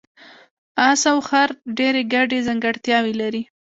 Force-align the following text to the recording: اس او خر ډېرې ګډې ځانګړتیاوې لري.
اس 0.89 1.01
او 1.11 1.17
خر 1.29 1.49
ډېرې 1.77 2.01
ګډې 2.13 2.39
ځانګړتیاوې 2.47 3.13
لري. 3.21 3.41